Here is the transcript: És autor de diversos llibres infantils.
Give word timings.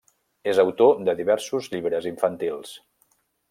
És 0.53 0.61
autor 0.63 1.03
de 1.09 1.15
diversos 1.21 1.69
llibres 1.75 2.11
infantils. 2.15 2.77